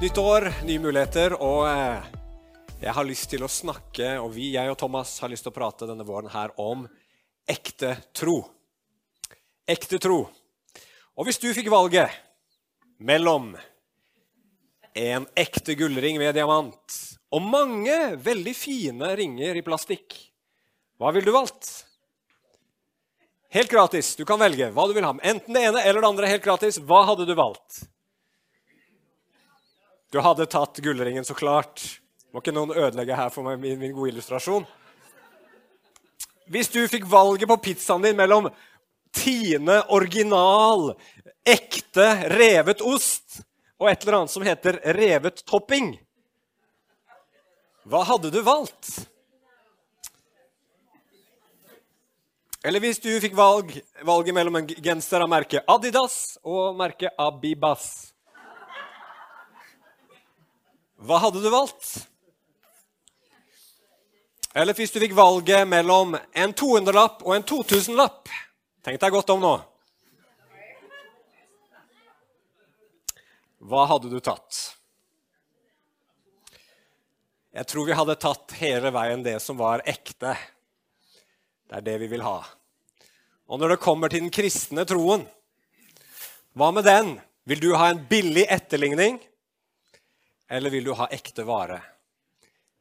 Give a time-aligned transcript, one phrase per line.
[0.00, 2.06] nytt år, nye muligheter, og eh,
[2.80, 5.56] jeg har lyst til å snakke, og vi, jeg og Thomas har lyst til å
[5.58, 6.86] prate denne våren her om
[7.44, 8.38] ekte tro.
[9.68, 10.22] Ekte tro.
[11.20, 12.16] Og hvis du fikk valget
[12.96, 13.52] mellom
[14.96, 16.96] en ekte gullring med diamant
[17.36, 20.16] og mange veldig fine ringer i plastikk,
[20.96, 21.74] hva ville du valgt?
[23.52, 24.14] Helt gratis.
[24.16, 25.12] Du kan velge hva du vil ha.
[25.20, 26.36] Enten det ene eller det andre.
[26.38, 26.80] helt gratis.
[26.80, 27.84] Hva hadde du valgt?
[30.10, 31.82] Du hadde tatt gullringen, så klart.
[32.34, 34.66] Må ikke noen ødelegge her for meg min, min gode illustrasjon.
[36.50, 38.50] Hvis du fikk valget på pizzaen din mellom
[39.14, 40.92] Tine original,
[41.46, 43.40] ekte revet ost
[43.80, 45.96] og et eller annet som heter revet topping,
[47.90, 48.92] hva hadde du valgt?
[52.62, 53.72] Eller hvis du fikk valg,
[54.06, 58.10] valget mellom en genser av merket Adidas og merket Abibas
[61.00, 62.06] hva hadde du valgt?
[64.52, 68.28] Eller hvis du fikk valget mellom en 200-lapp og en 2000-lapp.
[68.84, 69.54] Tenk deg godt om nå.
[73.70, 74.58] Hva hadde du tatt?
[77.54, 80.34] Jeg tror vi hadde tatt hele veien det som var ekte.
[81.70, 82.38] Det er det vi vil ha.
[83.50, 85.24] Og når det kommer til den kristne troen,
[86.58, 87.16] hva med den?
[87.46, 89.18] Vil du ha en billig etterligning,
[90.50, 91.78] eller vil du ha ekte vare?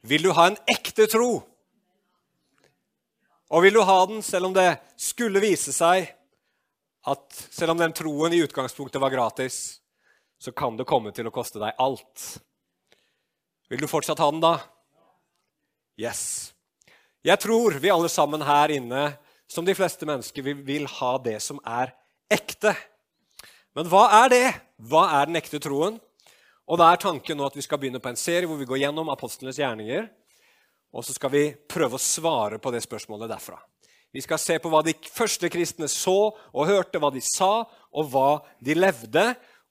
[0.02, 1.44] Vil du ha en ekte tro?
[3.50, 6.10] Og vil du ha den selv om det skulle vise seg
[7.10, 9.80] at selv om den troen i utgangspunktet var gratis,
[10.42, 12.26] så kan det komme til å koste deg alt.
[13.70, 14.56] Vil du fortsatt ha den da?
[16.00, 16.54] Yes.
[17.26, 19.12] Jeg tror vi alle sammen her inne,
[19.50, 21.94] som de fleste mennesker, vil ha det som er
[22.32, 22.74] ekte.
[23.78, 24.46] Men hva er det?
[24.90, 26.00] Hva er den ekte troen?
[26.70, 28.84] Og da er tanken nå at Vi skal begynne på en serie hvor vi går
[28.84, 30.08] gjennom apostlenes gjerninger.
[30.94, 33.58] Og så skal vi prøve å svare på det spørsmålet derfra.
[34.14, 38.10] Vi skal se på hva de første kristne så og hørte, hva de sa, og
[38.10, 39.26] hva de levde,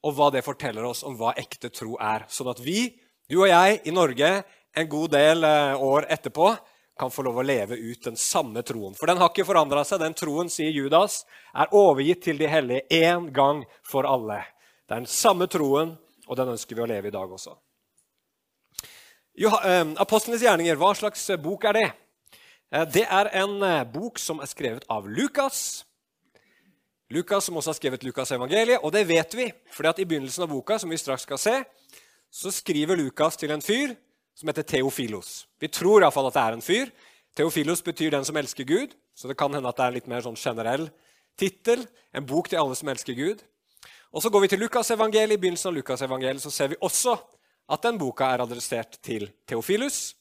[0.07, 2.23] og hva det forteller oss om hva ekte tro er.
[2.31, 2.93] Sånn at vi,
[3.27, 4.31] du og jeg, i Norge
[4.79, 6.53] en god del eh, år etterpå
[6.99, 8.95] kan få lov å leve ut den samme troen.
[8.99, 10.03] For den har ikke forandra seg.
[10.03, 14.41] Den troen, sier Judas, er overgitt til de hellige én gang for alle.
[14.87, 15.97] Det er den samme troen
[16.29, 17.57] og den ønsker vi å leve i dag også.
[19.39, 21.89] Eh, Apostlenes gjerninger, hva slags eh, bok er det?
[22.73, 23.61] Eh, det er en
[23.93, 25.85] bok som er skrevet av Lukas.
[27.15, 29.53] Lukas som også har skrevet Lukas' evangeliet, og det vet vi.
[29.73, 31.63] for I begynnelsen av boka som vi straks skal se,
[32.31, 33.95] så skriver Lukas til en fyr
[34.37, 35.47] som heter Theofilos.
[35.59, 36.91] Vi tror iallfall at det er en fyr.
[37.35, 40.09] Theofilos betyr 'den som elsker Gud', så det kan hende at det er en litt
[40.09, 40.91] mer sånn generell
[41.39, 41.87] tittel.
[42.15, 43.43] En bok til alle som elsker Gud.
[44.13, 45.37] Og Så går vi til Lukasevangeliet.
[45.37, 47.17] I begynnelsen av Lukasevangeliet så ser vi også
[47.69, 50.15] at den boka er adressert til Theofilus.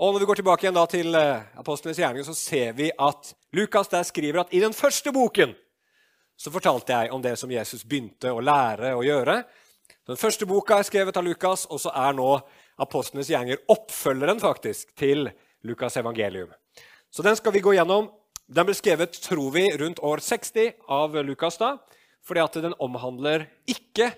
[0.00, 3.34] Og når vi går tilbake igjen da til eh, Apostlenes gjerninger, så ser vi at
[3.52, 5.52] Lukas der skriver at i den første boken
[6.40, 9.42] så fortalte jeg om det som Jesus begynte å lære å gjøre.
[10.08, 12.30] Den første boka er skrevet av Lukas, og så er nå
[12.80, 15.28] Apostlenes gjerninger oppfølgeren faktisk til
[15.68, 16.48] Lukas' evangelium.
[17.12, 18.08] Så den skal vi gå gjennom.
[18.48, 21.60] Den ble skrevet, tror vi, rundt år 60 av Lukas.
[21.60, 21.76] da,
[22.30, 24.12] fordi at den omhandler ikke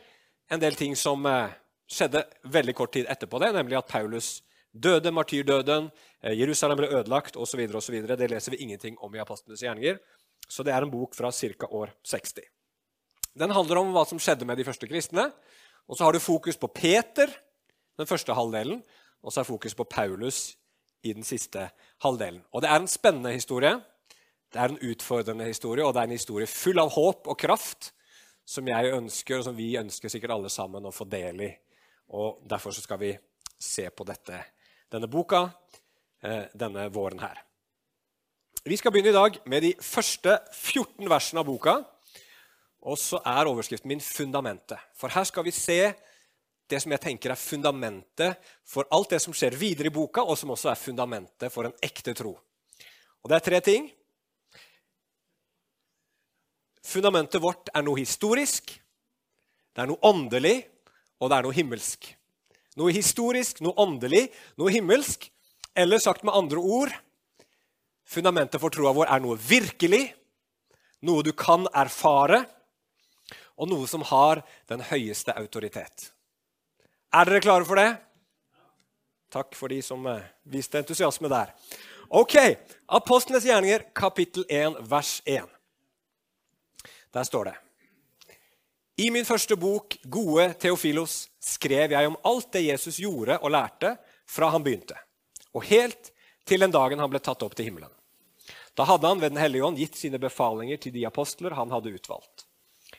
[0.53, 1.53] en del ting som eh,
[1.89, 4.43] skjedde veldig kort tid etterpå det, nemlig at Paulus
[4.73, 5.89] døde, martyrdøden,
[6.21, 7.63] eh, Jerusalem ble ødelagt osv.
[7.73, 10.01] Det leser vi ingenting om i Apostlenes gjerninger.
[10.49, 11.69] Så det er en bok fra ca.
[11.71, 12.45] år 60.
[13.39, 15.31] Den handler om hva som skjedde med de første kristne.
[15.89, 17.33] Og så har du fokus på Peter,
[17.99, 18.83] den første halvdelen,
[19.23, 20.55] og så er fokus på Paulus
[21.03, 21.71] i den siste
[22.05, 22.43] halvdelen.
[22.53, 23.73] Og det er en spennende historie.
[24.53, 27.93] Det er en utfordrende historie, og det er en historie full av håp og kraft
[28.45, 31.51] som jeg ønsker, og som vi ønsker sikkert alle sammen å få del i.
[32.13, 33.13] Og Derfor skal vi
[33.63, 34.41] se på dette,
[34.91, 35.47] denne boka
[36.23, 37.43] eh, denne våren her.
[38.65, 41.81] Vi skal begynne i dag med de første 14 versene av boka.
[42.83, 44.79] Og så er overskriften min 'Fundamentet'.
[44.95, 45.95] For her skal vi se
[46.71, 50.39] det som jeg tenker er fundamentet for alt det som skjer videre i boka, og
[50.39, 52.39] som også er fundamentet for en ekte tro.
[53.23, 53.91] Og Det er tre ting.
[56.83, 58.75] Fundamentet vårt er noe historisk,
[59.73, 60.59] det er noe åndelig,
[61.23, 62.09] og det er noe himmelsk.
[62.81, 64.27] Noe historisk, noe åndelig,
[64.61, 65.29] noe himmelsk.
[65.79, 66.93] Eller sagt med andre ord
[68.13, 70.11] fundamentet for troa vår er noe virkelig,
[71.07, 72.43] noe du kan erfare,
[73.57, 76.11] og noe som har den høyeste autoritet.
[77.13, 77.91] Er dere klare for det?
[79.33, 81.53] Takk for de som eh, viste entusiasme der.
[82.13, 82.37] Ok,
[82.93, 85.49] Apostlenes gjerninger, kapittel 1, vers 1.
[87.13, 87.57] Der står det
[88.97, 93.97] I min første bok, Gode Theofilos, skrev jeg om alt det Jesus gjorde og lærte
[94.29, 94.97] fra han begynte,
[95.53, 96.13] og helt
[96.49, 97.91] til den dagen han ble tatt opp til himmelen.
[98.75, 101.93] Da hadde han ved Den hellige ånd gitt sine befalinger til de apostler han hadde
[101.93, 102.47] utvalgt.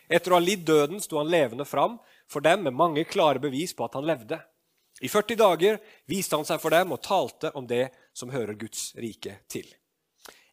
[0.09, 1.97] Etter å ha lidd døden sto han levende fram
[2.29, 4.37] for dem med mange klare bevis på at han levde.
[5.01, 8.91] I 40 dager viste han seg for dem og talte om det som hører Guds
[8.99, 9.65] rike til.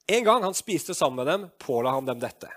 [0.08, 2.48] En gang han spiste sammen med dem, påla han dem dette.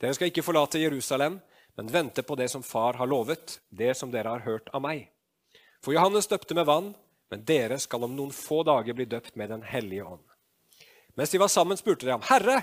[0.00, 1.38] Dere skal ikke forlate Jerusalem,
[1.76, 5.06] men vente på det som Far har lovet, det som dere har hørt av meg.
[5.84, 6.90] For Johannes døpte med vann,
[7.30, 10.24] men dere skal om noen få dager bli døpt med Den hellige ånd.
[11.14, 12.62] Mens de var sammen, spurte de ham, Herre,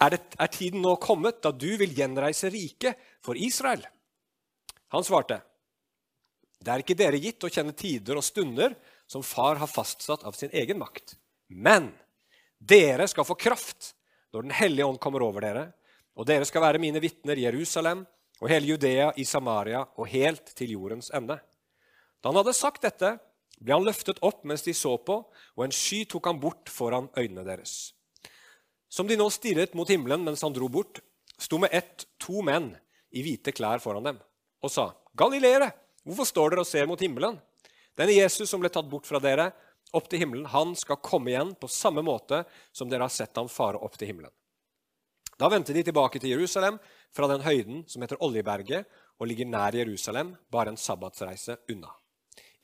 [0.00, 3.84] er, det, er tiden nå kommet da du vil gjenreise riket for Israel?
[4.94, 5.40] Han svarte,
[6.60, 8.74] det er ikke dere gitt å kjenne tider og stunder
[9.10, 11.16] som far har fastsatt av sin egen makt.
[11.48, 11.90] Men
[12.58, 13.94] dere skal få kraft
[14.30, 15.62] når Den hellige ånd kommer over dere,
[16.20, 18.02] og dere skal være mine vitner i Jerusalem
[18.40, 21.38] og hele Judea, i Samaria og helt til jordens ende.
[22.20, 23.14] Da han hadde sagt dette,
[23.60, 27.08] ble han løftet opp mens de så på, og en sky tok han bort foran
[27.16, 27.94] øynene deres.
[28.92, 31.00] Som de nå stirret mot himmelen mens han dro bort,
[31.40, 32.74] sto med ett to menn
[33.16, 34.18] i hvite klær foran dem
[34.60, 35.72] og sa, 'Galileere,
[36.04, 37.40] hvorfor står dere og ser mot himmelen?'
[37.96, 39.52] Denne Jesus som ble tatt bort fra dere,
[39.96, 43.48] opp til himmelen, han skal komme igjen på samme måte som dere har sett ham
[43.48, 44.30] fare opp til himmelen.
[45.40, 46.76] Da vendte de tilbake til Jerusalem
[47.16, 48.84] fra den høyden som heter Oljeberget,
[49.20, 51.94] og ligger nær Jerusalem, bare en sabbatsreise unna.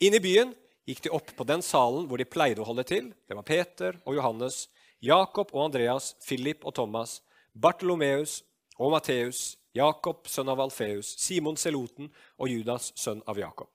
[0.01, 0.51] Inn i byen
[0.85, 3.09] gikk de opp på den salen hvor de pleide å holde til.
[3.25, 4.67] Det var Peter og Johannes,
[5.01, 7.19] Jakob og Andreas, Philip og Thomas,
[7.53, 8.43] Bartolomeus
[8.77, 13.73] og Matteus, Jakob, sønn av Alfeus, Simon Seloten og Judas, sønn av Jakob.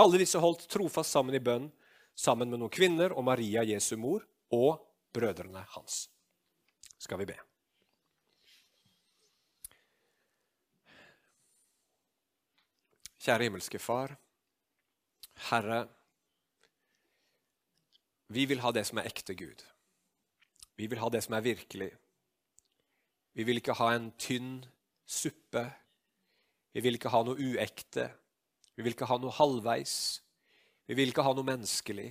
[0.00, 1.68] Alle disse holdt trofast sammen i bønn,
[2.16, 4.80] sammen med noen kvinner og Maria, Jesu mor, og
[5.12, 6.06] brødrene hans.
[7.00, 7.40] Skal vi be.
[13.20, 14.14] Kjære himmelske Far.
[15.50, 15.82] Herre,
[18.32, 19.64] vi vil ha det som er ekte Gud.
[20.80, 21.90] Vi vil ha det som er virkelig.
[23.36, 24.62] Vi vil ikke ha en tynn
[25.04, 25.66] suppe.
[26.72, 28.06] Vi vil ikke ha noe uekte.
[28.76, 29.94] Vi vil ikke ha noe halvveis.
[30.88, 32.08] Vi vil ikke ha noe menneskelig.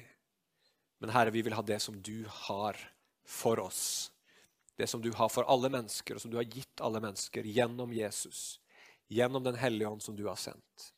[1.02, 2.78] Men Herre, vi vil ha det som du har
[3.26, 4.12] for oss.
[4.78, 7.98] Det som du har for alle mennesker, og som du har gitt alle mennesker gjennom
[7.98, 8.60] Jesus.
[9.10, 10.92] Gjennom Den hellige ånd som du har sendt.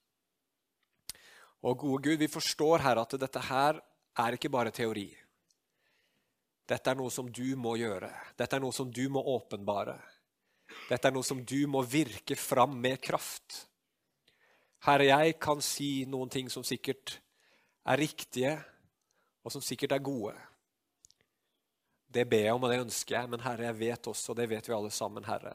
[1.62, 3.81] Og gode Gud, vi forstår her at dette her
[4.22, 5.10] er ikke bare teori.
[6.68, 8.10] Dette er noe som du må gjøre.
[8.38, 9.98] Dette er noe som du må åpenbare.
[10.90, 13.66] Dette er noe som du må virke fram med kraft.
[14.88, 17.19] Herre, jeg kan si noen ting som sikkert
[17.86, 18.56] er riktige,
[19.46, 20.34] og som sikkert er gode.
[22.12, 24.50] Det ber jeg om, og det ønsker jeg, men Herre, jeg vet også, og det
[24.52, 25.54] vet vi alle sammen, Herre,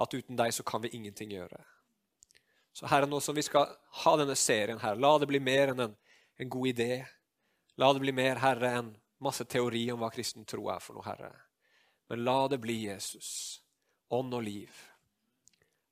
[0.00, 1.62] at uten deg så kan vi ingenting gjøre.
[2.72, 3.70] Så Herre, nå som vi skal
[4.04, 5.96] ha denne serien her, la det bli mer enn en,
[6.38, 7.04] en god idé.
[7.80, 11.06] La det bli mer, Herre, enn masse teori om hva kristen tro er for noe,
[11.06, 11.32] Herre.
[12.10, 13.60] Men la det bli Jesus,
[14.10, 14.82] ånd og liv.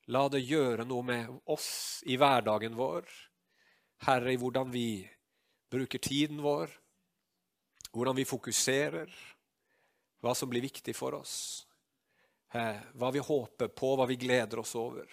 [0.08, 3.08] La det gjøre noe med oss i hverdagen vår.
[4.06, 5.02] Herre, i hvordan vi
[5.70, 6.70] bruker tiden vår,
[7.92, 9.10] hvordan vi fokuserer,
[10.24, 11.34] hva som blir viktig for oss.
[12.48, 15.04] Hva vi håper på, hva vi gleder oss over.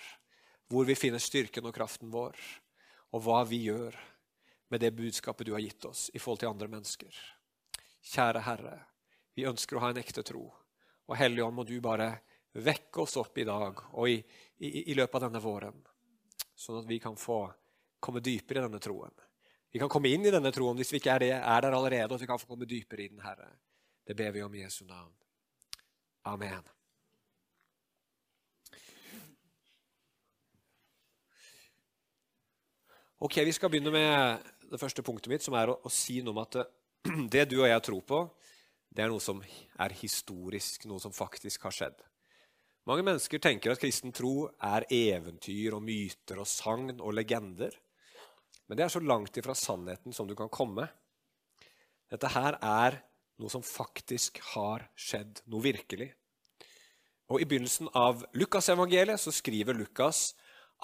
[0.72, 2.38] Hvor vi finner styrken og kraften vår,
[3.14, 3.96] og hva vi gjør
[4.74, 7.18] med det budskapet du har gitt oss i forhold til andre mennesker.
[8.06, 8.78] Kjære Herre,
[9.36, 10.48] vi ønsker å ha en ekte tro.
[11.06, 12.10] Og Hellige Ånd, må du bare
[12.56, 14.18] vekke oss opp i dag og i,
[14.64, 15.78] i, i, løpet av denne våren,
[16.56, 17.44] sånn at vi kan få
[18.00, 19.14] komme dypere i denne troen.
[19.72, 22.08] Vi kan komme inn i denne troen hvis vi ikke er, det, er der allerede,
[22.10, 23.52] og at vi kan få komme dypere i den, Herre.
[24.06, 25.12] Det ber vi om i Jesu navn.
[26.32, 26.75] Amen.
[33.20, 36.34] Ok, Vi skal begynne med det første punktet mitt, som er å, å si noe
[36.34, 36.58] om at
[37.32, 38.18] det, du og jeg tror på,
[38.92, 39.40] det er noe som
[39.80, 42.04] er historisk, noe som faktisk har skjedd.
[42.86, 47.72] Mange mennesker tenker at kristen tro er eventyr og myter og sagn og legender.
[48.68, 50.90] Men det er så langt ifra sannheten som du kan komme.
[52.12, 53.00] Dette her er
[53.40, 56.12] noe som faktisk har skjedd, noe virkelig.
[57.32, 60.34] Og I begynnelsen av Lukasevangeliet skriver Lukas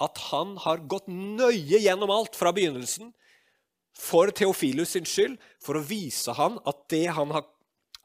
[0.02, 3.12] at han har gått nøye gjennom alt fra begynnelsen
[3.98, 7.46] for Theofilus sin skyld, for å vise han at det han har,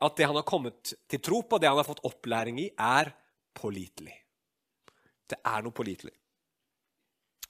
[0.03, 3.13] at det han har kommet til tro på, det han har fått opplæring i, er
[3.57, 4.13] pålitelig.
[5.27, 6.13] Det er noe pålitelig.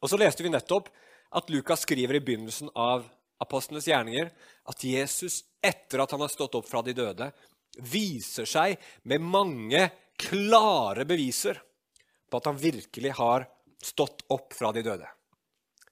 [0.01, 0.89] Og så leste vi nettopp
[1.37, 3.05] at Lukas skriver i begynnelsen av
[3.41, 4.29] apostlenes gjerninger
[4.69, 7.29] at Jesus, etter at han har stått opp fra de døde,
[7.77, 8.77] viser seg
[9.09, 9.83] med mange
[10.17, 11.59] klare beviser
[12.29, 13.45] på at han virkelig har
[13.83, 15.07] stått opp fra de døde.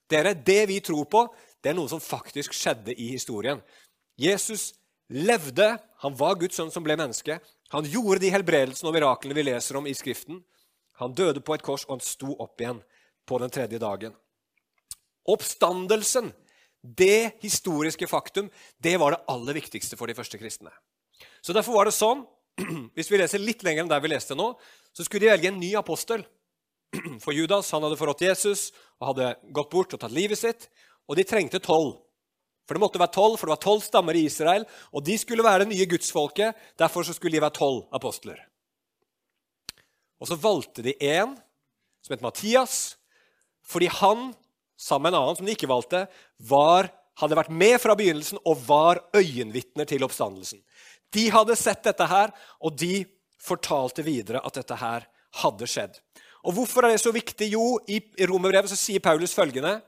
[0.09, 1.27] Dere, Det vi tror på,
[1.61, 3.61] det er noe som faktisk skjedde i historien.
[4.17, 4.73] Jesus
[5.09, 7.39] levde, han var Guds sønn som ble menneske.
[7.73, 10.43] Han gjorde de helbredelsene og miraklene vi leser om i Skriften.
[11.01, 12.79] Han døde på et kors, og han sto opp igjen
[13.27, 14.13] på den tredje dagen.
[15.25, 16.29] Oppstandelsen,
[16.81, 20.71] det historiske faktum, det var det aller viktigste for de første kristne.
[21.41, 22.23] Så Derfor var det sånn,
[22.95, 24.53] hvis vi leser litt lenger enn der vi leste nå,
[24.93, 26.23] så skulle de velge en ny apostel.
[27.23, 30.67] For Judas han hadde forrådt Jesus og hadde gått bort og tatt livet sitt.
[31.09, 31.97] Og de trengte tolv.
[32.65, 35.45] For det måtte være tolv, for det var tolv stammer i Israel, og de skulle
[35.45, 36.57] være det nye gudsfolket.
[36.81, 38.39] Derfor skulle de være tolv apostler.
[40.17, 41.35] Og så valgte de én
[42.01, 42.95] som het Mattias,
[43.65, 44.31] fordi han,
[44.77, 46.05] sammen med en annen som de ikke valgte,
[46.49, 46.89] var,
[47.21, 50.63] hadde vært med fra begynnelsen og var øyenvitner til oppstandelsen.
[51.13, 52.33] De hadde sett dette her,
[52.65, 53.05] og de
[53.41, 55.05] fortalte videre at dette her
[55.41, 56.01] hadde skjedd.
[56.45, 57.47] Og Hvorfor er det så viktig?
[57.55, 57.99] Jo, i
[58.29, 59.79] Romerbrevet så sier Paulus følgende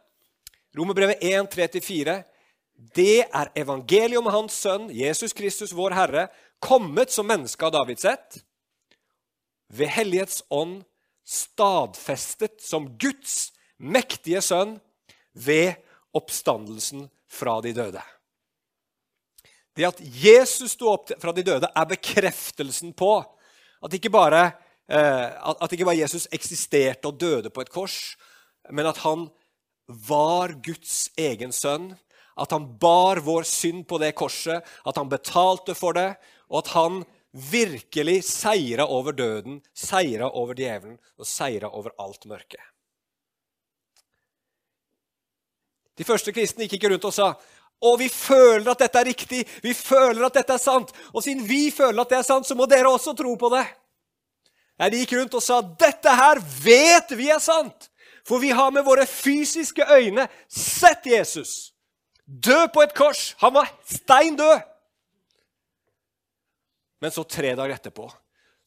[0.77, 2.17] Romerbrevet 1, 3-4.
[2.97, 6.27] Det er evangeliet om Hans Sønn, Jesus Kristus, vår Herre,
[6.61, 8.41] kommet som menneske av Davids ett,
[9.73, 10.83] ved Hellighets ånd
[11.27, 14.77] stadfestet som Guds mektige sønn
[15.33, 15.75] ved
[16.15, 18.03] oppstandelsen fra de døde.
[19.77, 24.51] Det at Jesus sto opp fra de døde, er bekreftelsen på at ikke bare,
[24.87, 28.15] at ikke bare Jesus eksisterte og døde på et kors,
[28.71, 29.27] men at han
[29.87, 31.93] var Guds egen sønn.
[32.37, 36.11] At han bar vår synd på det korset, at han betalte for det,
[36.53, 36.99] og at han
[37.33, 42.61] virkelig seira over døden, seira over djevelen og seira over alt mørke.
[45.97, 47.31] De første kristne gikk ikke rundt og sa
[47.85, 50.89] og vi føler at dette er riktig, vi føler at dette er sant.
[51.13, 53.65] Og siden vi føler at det er sant, så må dere også tro på det.
[54.77, 57.89] Nei, De gikk rundt og sa dette her vet vi er sant.
[58.27, 61.73] For vi har med våre fysiske øyne sett Jesus
[62.27, 63.35] dø på et kors.
[63.39, 64.59] Han var stein død.
[66.99, 68.09] Men så tre dager etterpå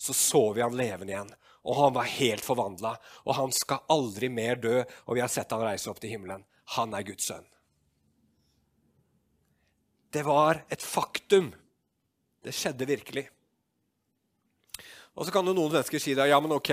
[0.01, 1.33] så så vi han levende igjen.
[1.69, 2.95] Og han var helt forvandla.
[3.29, 4.79] Og han skal aldri mer dø.
[5.05, 6.47] Og vi har sett han reise opp til himmelen.
[6.79, 7.45] Han er Guds sønn.
[10.11, 11.51] Det var et faktum.
[12.41, 13.27] Det skjedde virkelig.
[15.21, 16.73] Og Så kan jo noen mennesker si da, ja, men ok,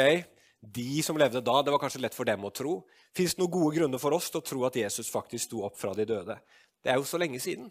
[0.63, 2.77] de som levde da, det var kanskje lett for dem å tro.
[3.15, 5.75] Fins det noen gode grunner for oss til å tro at Jesus faktisk sto opp
[5.77, 6.37] fra de døde?
[6.79, 7.67] Det er jo så lenge siden.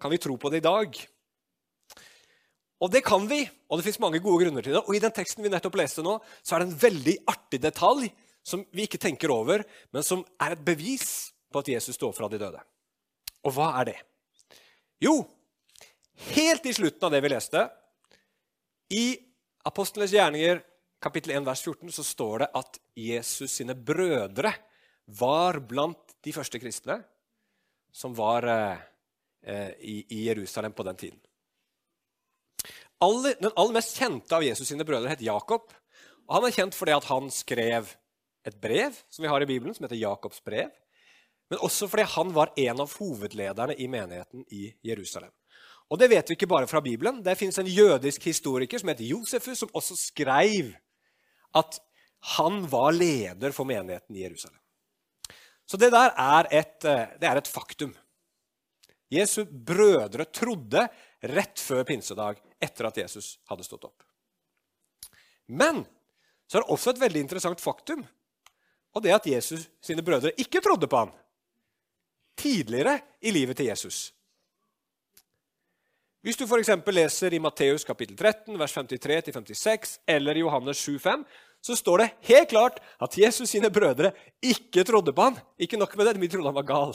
[0.00, 0.94] Kan vi tro på det i dag?
[2.80, 4.84] Og det kan vi, og det fins mange gode grunner til det.
[4.86, 8.06] Og i den teksten vi nettopp leste nå, så er det en veldig artig detalj
[8.46, 12.30] som vi ikke tenker over, men som er et bevis på at Jesus står fra
[12.30, 12.62] de døde.
[13.44, 13.98] Og hva er det?
[15.02, 15.18] Jo,
[16.30, 17.66] helt i slutten av det vi leste,
[18.94, 19.04] i
[19.68, 20.62] Apostlenes gjerninger
[21.00, 24.52] kapittel 1 vers 14, så står det at Jesus sine brødre
[25.20, 27.00] var blant de første kristne
[27.92, 28.86] som var eh,
[29.42, 31.20] eh i, i Jerusalem på den tiden
[33.00, 35.72] aller, den aller mest kjente av Jesus sine brødre het Jakob.
[36.28, 37.90] Og Han er kjent fordi at han skrev
[38.46, 40.70] et brev som vi har i Bibelen, som heter Jakobs brev.
[41.50, 45.32] Men også fordi han var en av hovedlederne i menigheten i Jerusalem.
[45.90, 47.22] Og Det vet vi ikke bare fra Bibelen.
[47.22, 50.70] Det fins en jødisk historiker som heter Josefus, som også skrev
[51.58, 51.80] at
[52.36, 54.58] han var leder for menigheten i Jerusalem.
[55.66, 57.94] Så det der er et, eh, er et faktum.
[59.10, 60.88] Jesu brødre trodde
[61.22, 64.02] rett før pinsedag, etter at Jesus hadde stått opp.
[65.48, 65.82] Men
[66.46, 68.06] så er det også et veldig interessant faktum,
[68.94, 71.12] og det at Jesus sine brødre ikke trodde på ham
[72.38, 74.12] tidligere i livet til Jesus.
[76.20, 76.68] Hvis du f.eks.
[76.92, 81.24] leser i Matteus kapittel 13, vers 53-56, eller i Johannes 7,5,
[81.64, 84.12] så står det helt klart at Jesus sine brødre
[84.42, 85.38] ikke trodde på ham.
[85.58, 86.94] Ikke nok med det, de trodde han var gal.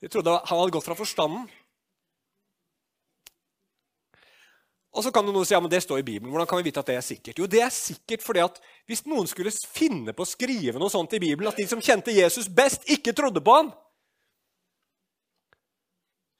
[0.00, 1.48] De trodde han hadde gått fra forstanden.
[4.92, 6.28] Og så kan noen noe si ja, men det står i Bibelen.
[6.28, 7.38] Hvordan kan vi vite at det er sikkert?
[7.40, 8.60] Jo, det er sikkert fordi at
[8.90, 12.12] Hvis noen skulle finne på å skrive noe sånt i Bibelen, at de som kjente
[12.12, 13.70] Jesus best, ikke trodde på ham,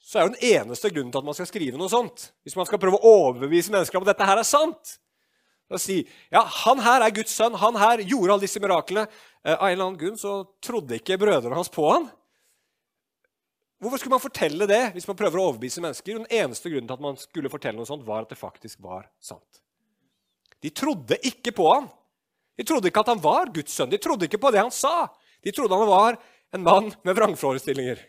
[0.02, 2.66] så er jo den eneste grunnen til at man skal skrive noe sånt, hvis man
[2.66, 4.96] skal prøve å overbevise mennesker om at dette her er sant
[5.72, 9.06] å si ja, han her er Guds sønn, han her gjorde alle disse miraklene.
[9.42, 12.10] Eh, av en eller annen grunn så trodde ikke brødrene hans på han.
[13.82, 16.20] Hvorfor skulle man fortelle det hvis man prøver å overbevise mennesker?
[16.20, 19.08] Den eneste grunnen til at man skulle fortelle noe sånt, var at det faktisk var
[19.22, 19.62] sant.
[20.62, 21.88] De trodde ikke på han.
[22.54, 23.90] De trodde ikke at han var Guds sønn.
[23.90, 25.08] De trodde ikke på det han sa.
[25.42, 26.20] De trodde han var
[26.54, 28.04] en mann med vrangforestillinger.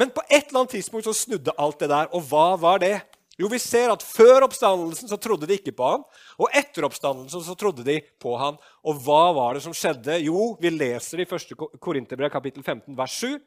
[0.00, 2.08] Men på et eller annet tidspunkt så snudde alt det der.
[2.16, 2.94] Og hva var det?
[3.40, 6.02] Jo, vi ser at før oppstandelsen så trodde de ikke på han,
[6.36, 8.58] og etter oppstandelsen så trodde de på han.
[8.84, 10.18] Og hva var det som skjedde?
[10.26, 11.54] Jo, vi leser i 1.
[11.80, 13.38] Korinterbrev kapittel 15 vers 7.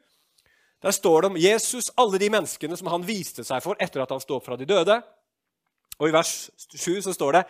[0.82, 4.10] Der står det om Jesus, alle de menneskene som han viste seg for etter at
[4.14, 4.98] han sto opp fra de døde.
[6.02, 6.34] Og i vers
[6.74, 7.44] 7 så står det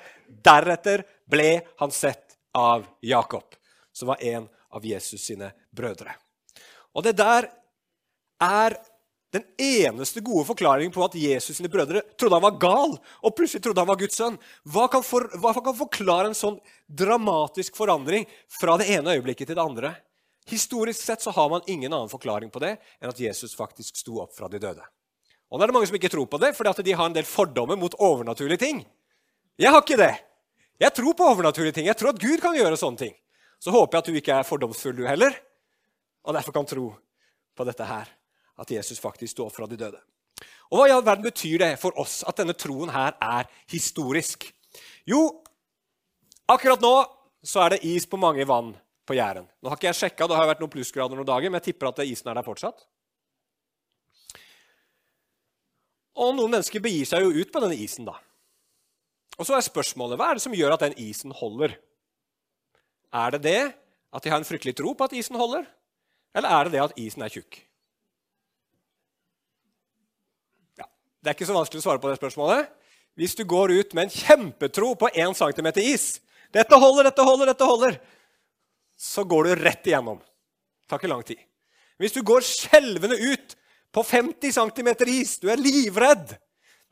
[0.44, 1.48] deretter ble
[1.80, 3.56] han sett av Jakob,
[3.92, 6.12] som var en av Jesus sine brødre.
[6.94, 7.48] Og det der
[8.44, 8.76] er
[9.34, 13.64] den eneste gode forklaringen på at Jesus sine brødre trodde han var gal og plutselig
[13.64, 14.36] trodde han var Guds sønn.
[14.62, 18.28] Hva kan, for, hva kan forklare en sånn dramatisk forandring
[18.60, 19.94] fra det ene øyeblikket til det andre?
[20.50, 24.20] Historisk sett så har man ingen annen forklaring på det enn at Jesus faktisk sto
[24.22, 24.84] opp fra de døde.
[25.50, 27.16] Og nå er det mange som ikke tror på det, fordi at de har en
[27.16, 28.84] del fordommer mot overnaturlige ting.
[29.60, 30.12] Jeg har ikke det.
[30.82, 31.86] Jeg tror på overnaturlige ting.
[31.90, 33.14] Jeg tror at Gud kan gjøre sånne ting.
[33.62, 35.34] Så håper jeg at du ikke er fordomsfull, du heller,
[36.24, 36.90] og derfor kan tro
[37.54, 38.10] på dette her
[38.60, 40.00] at Jesus faktisk står fra de døde.
[40.70, 44.46] Og Hva i all verden betyr det for oss at denne troen her er historisk?
[45.06, 45.26] Jo,
[46.50, 46.94] akkurat nå
[47.44, 48.72] så er det is på mange vann
[49.04, 49.46] på Jæren.
[49.60, 51.90] Nå har ikke jeg sjekka, det har vært noen plussgrader noen dager, men jeg tipper
[51.90, 52.86] at isen er der fortsatt.
[56.14, 58.16] Og noen mennesker begir seg jo ut på denne isen, da.
[59.34, 61.74] Og så er spørsmålet hva er det som gjør at den isen holder?
[63.14, 63.62] Er det det
[64.14, 65.66] at de har en fryktelig tro på at isen holder,
[66.34, 67.58] eller er det det at isen er tjukk?
[71.24, 72.66] Det er ikke så vanskelig å svare på det spørsmålet.
[73.16, 76.04] Hvis du går ut med en kjempetro på 1 cm is
[76.52, 77.94] dette holder, dette holder, dette holder,
[78.94, 80.18] så går du rett igjennom.
[80.20, 81.40] Det tar ikke lang tid.
[81.98, 83.56] Hvis du går skjelvende ut
[83.94, 86.36] på 50 cm is, du er livredd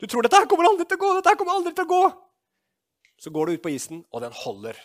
[0.01, 2.01] Du tror dette kommer aldri til å gå, dette kommer aldri til å gå.
[3.21, 4.75] Så går du ut på isen, og den holder.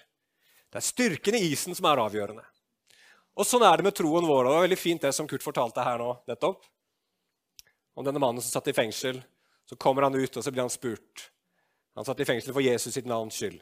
[0.68, 2.44] Det er styrken i isen som er avgjørende.
[3.34, 4.44] Og Sånn er det med troen vår.
[4.44, 6.60] Det var veldig fint det som Kurt fortalte her nå nettopp.
[7.98, 9.18] Om denne mannen som satt i fengsel
[9.68, 11.28] så kommer han ut, og så blir han spurt.
[11.98, 13.60] Han satt i fengsel for Jesus sitt navns skyld.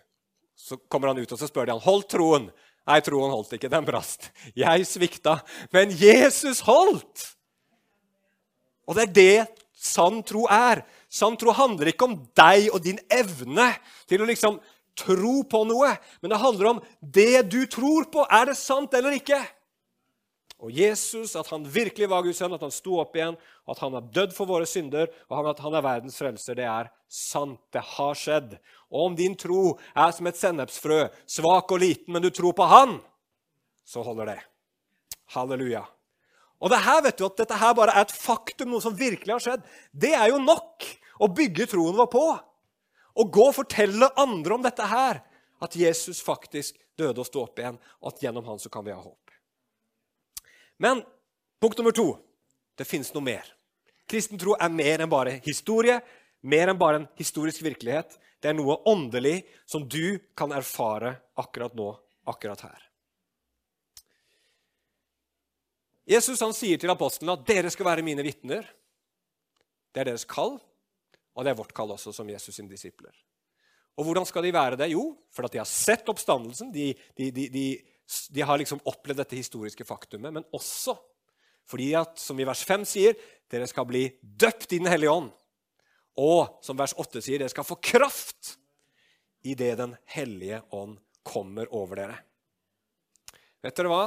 [0.57, 2.51] Så kommer han ut, og så spør de han, holdt troen.
[2.87, 3.71] Nei, troen holdt ikke.
[3.73, 4.31] Den brast.
[4.55, 5.41] Jeg svikta.
[5.75, 7.33] Men Jesus holdt!
[8.87, 10.85] Og det er det sann tro er.
[11.11, 13.73] Sann tro handler ikke om deg og din evne
[14.07, 14.61] til å liksom
[14.97, 15.91] tro på noe,
[16.23, 18.25] men det handler om det du tror på.
[18.33, 19.39] Er det sant eller ikke?
[20.65, 23.37] Og Jesus, at han virkelig var Guds sønn, at han sto opp igjen,
[23.69, 26.89] at han har dødd for våre synder, og at han er verdens frelser, det er
[27.13, 27.61] sant.
[27.75, 28.55] Det har skjedd.
[28.89, 32.69] Og om din tro er som et sennepsfrø, svak og liten, men du tror på
[32.71, 32.97] Han,
[33.85, 34.41] så holder det.
[35.37, 35.85] Halleluja.
[36.57, 39.35] Og det her, vet du, At dette her bare er et faktum, noe som virkelig
[39.35, 40.89] har skjedd, det er jo nok
[41.21, 42.27] å bygge troen vår på.
[43.17, 45.21] Å gå og fortelle andre om dette her.
[45.61, 48.97] At Jesus faktisk døde og sto opp igjen, og at gjennom han så kan vi
[48.97, 49.26] ha håp.
[50.83, 51.03] Men
[51.61, 52.11] punkt nummer to
[52.77, 53.49] det fins noe mer.
[54.07, 55.99] Kristen tro er mer enn bare historie,
[56.47, 58.19] mer enn bare en historisk virkelighet.
[58.41, 61.89] Det er noe åndelig som du kan erfare akkurat nå,
[62.29, 62.83] akkurat her.
[66.07, 68.69] Jesus han sier til apostlene at dere skal være mine vitner.
[69.91, 70.55] Det er deres kall,
[71.35, 73.11] og det er vårt kall også som Jesus' sine disipler.
[73.97, 74.91] Og hvordan skal de være det?
[74.93, 76.71] Jo, fordi de har sett oppstandelsen.
[76.71, 77.67] De, de, de, de
[78.31, 80.97] de har liksom opplevd dette historiske faktumet, men også
[81.67, 83.17] fordi at, som i vers 5 sier,
[83.51, 85.33] dere skal bli døpt i Den hellige ånd.
[86.23, 88.55] Og som vers 8 sier, dere skal få kraft
[89.47, 92.21] idet Den hellige ånd kommer over dere.
[93.67, 94.05] Vet dere hva?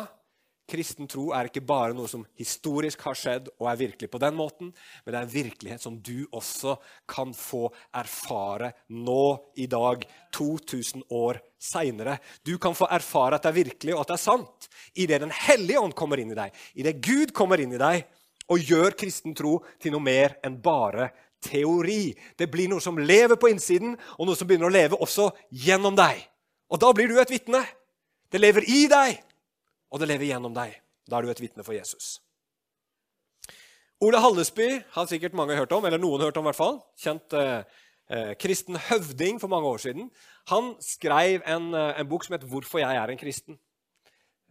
[0.69, 4.35] Kristen tro er ikke bare noe som historisk har skjedd og er virkelig på den
[4.37, 4.71] måten,
[5.03, 6.75] men det er en virkelighet som du også
[7.09, 7.65] kan få
[7.97, 9.23] erfare nå
[9.57, 10.05] i dag,
[10.35, 12.19] 2000 år seinere.
[12.45, 15.33] Du kan få erfare at det er virkelig og at det er sant idet Den
[15.33, 18.05] hellige ånd kommer inn i deg, idet Gud kommer inn i deg
[18.49, 21.11] og gjør kristen tro til noe mer enn bare
[21.43, 22.15] teori.
[22.37, 25.95] Det blir noe som lever på innsiden, og noe som begynner å leve også gjennom
[25.97, 26.17] deg.
[26.69, 27.61] Og da blir du et vitne.
[28.29, 29.21] Det lever i deg
[29.89, 30.77] og det lever gjennom deg.
[31.09, 32.19] Da er du et vitne for Jesus.
[33.99, 36.77] Ole Hallesby har sikkert mange hørt om, eller noen hørt om i hvert fall.
[37.01, 37.63] Kjent eh,
[38.07, 40.07] eh, kristen høvding for mange år siden.
[40.53, 43.59] Han skrev en, eh, en, bok som het 'Hvorfor jeg er en kristen'.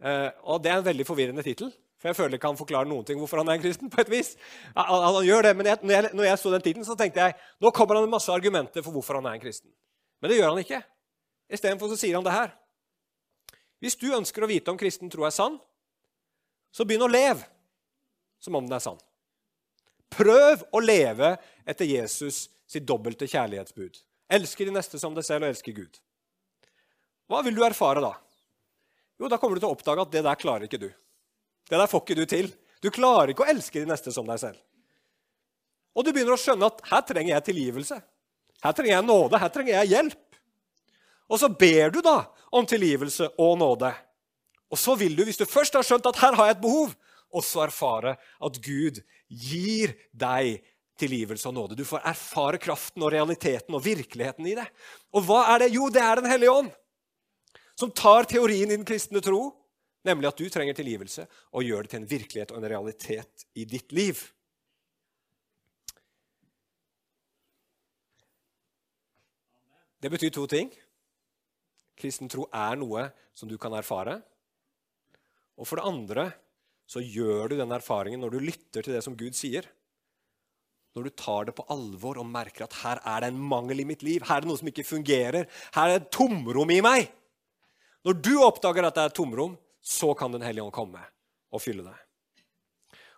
[0.03, 1.73] Eh, og Det er en veldig forvirrende tittel.
[1.99, 3.89] For jeg føler ikke han forklarer noen ting hvorfor han er en kristen.
[3.89, 4.37] på et vis.
[4.75, 7.33] Han, han gjør det, Men jeg, når, jeg, når jeg så den tittelen, tenkte jeg
[7.61, 9.71] nå kommer han med masse argumenter for hvorfor han er en kristen.
[10.21, 10.81] Men det gjør han ikke.
[11.49, 12.55] Istedenfor sier han det her.
[13.79, 15.55] Hvis du ønsker å vite om kristen tro er sann,
[16.71, 17.45] så begynn å leve
[18.43, 18.99] som om den er sann.
[20.09, 21.35] Prøv å leve
[21.69, 23.99] etter Jesus sitt dobbelte kjærlighetsbud.
[24.29, 25.99] Elsker de neste som deg selv og elsker Gud.
[27.29, 28.13] Hva vil du erfare da?
[29.19, 30.89] Jo, Da kommer du til å oppdage at det der klarer ikke du.
[31.69, 32.51] Det der får ikke du til.
[32.81, 34.57] Du klarer ikke å elske de neste som deg selv.
[35.97, 37.97] Og du begynner å skjønne at her trenger jeg tilgivelse.
[38.63, 39.41] Her trenger jeg nåde.
[39.41, 40.28] Her trenger jeg hjelp.
[41.29, 43.91] Og så ber du da om tilgivelse og nåde.
[44.69, 46.93] Og så vil du, hvis du først har skjønt at her har jeg et behov,
[47.29, 50.59] også erfare at Gud gir deg
[50.99, 51.77] tilgivelse og nåde.
[51.77, 54.65] Du får erfare kraften og realiteten og virkeligheten i det.
[55.13, 55.71] Og hva er det?
[55.75, 56.71] Jo, det er Den hellige ånd,
[57.77, 59.53] som tar teorien i den kristne tro,
[60.03, 63.65] nemlig at du trenger tilgivelse, og gjør det til en virkelighet og en realitet i
[63.65, 64.19] ditt liv.
[69.99, 70.71] Det betyr to ting.
[71.99, 74.19] Kristen tro er noe som du kan erfare.
[75.59, 76.29] Og for det andre
[76.89, 79.67] så gjør du den erfaringen når du lytter til det som Gud sier.
[80.97, 83.87] Når du tar det på alvor og merker at her er det en mangel i
[83.87, 86.81] mitt liv, her er det noe som ikke fungerer, her er det et tomrom i
[86.81, 87.11] meg.
[88.07, 91.01] Når du oppdager at det er et tomrom, så kan Den hellige ånd komme
[91.51, 91.99] og fylle deg.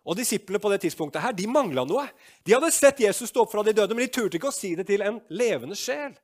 [0.06, 2.08] Og Disiplene på det tidspunktet her, de mangla noe.
[2.44, 4.74] De hadde sett Jesus stå opp fra de døde, men de turte ikke å si
[4.76, 6.15] det til en levende sjel.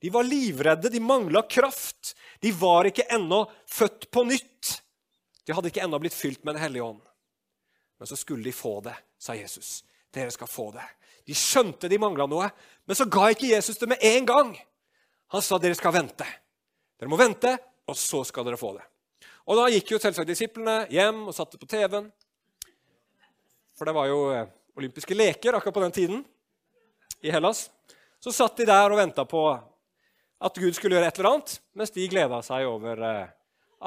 [0.00, 2.14] De var livredde, de mangla kraft.
[2.40, 4.82] De var ikke ennå født på nytt.
[5.44, 7.02] De hadde ikke ennå blitt fylt med Den hellige ånd.
[7.98, 9.82] Men så skulle de få det, sa Jesus.
[10.14, 10.86] Dere skal få det.
[11.28, 12.48] De skjønte de mangla noe,
[12.88, 14.54] men så ga ikke Jesus det med en gang.
[15.34, 16.26] Han sa dere skal vente.
[16.96, 17.52] Dere må vente,
[17.86, 18.86] og så skal dere få det.
[19.50, 22.08] Og Da gikk jo selvsagt disiplene hjem og satte på TV-en.
[23.76, 24.48] For det var jo eh,
[24.80, 26.24] olympiske leker akkurat på den tiden
[27.20, 27.68] i Hellas.
[28.20, 29.44] Så satt de der og venta på
[30.40, 33.32] at Gud skulle gjøre et eller annet, mens de gleda seg over eh,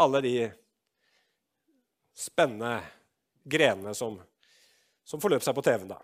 [0.04, 0.36] alle de
[2.14, 2.76] spennende
[3.44, 4.20] grenene som,
[5.06, 6.00] som forløp seg på TV-en da.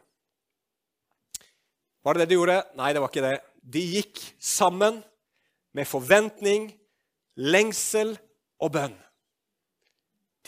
[2.05, 2.57] Var det det de gjorde?
[2.79, 3.35] Nei, det var ikke det.
[3.62, 5.01] De gikk sammen
[5.77, 6.69] med forventning,
[7.38, 8.15] lengsel
[8.63, 8.95] og bønn.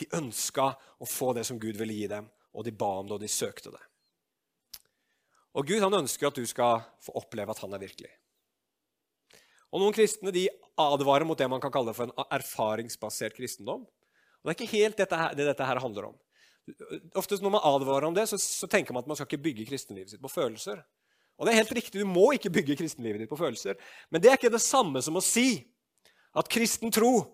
[0.00, 3.18] De ønska å få det som Gud ville gi dem, og de ba om det,
[3.18, 3.82] og de søkte det.
[5.52, 8.10] Og Gud han ønsker at du skal få oppleve at han er virkelig.
[9.72, 10.46] Og Noen kristne de
[10.80, 13.84] advarer mot det man kan kalle for en erfaringsbasert kristendom.
[13.84, 16.16] Og Det er ikke helt dette her, det dette her handler om.
[17.18, 19.66] Oftest Når man advarer om det, så, så, tenker man at man skal ikke bygge
[19.70, 20.82] kristenlivet sitt på følelser.
[21.38, 23.78] Og det er helt riktig, Du må ikke bygge kristenlivet ditt på følelser.
[24.10, 25.64] Men det er ikke det samme som å si
[26.38, 27.24] at kristen tro